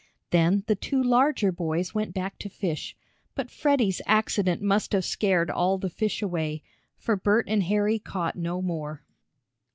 [0.31, 2.97] Then the two larger boys went back to fish,
[3.35, 6.63] but Freddie's accident must have scared all the fish away,
[6.97, 9.03] for Bert and Harry caught no more.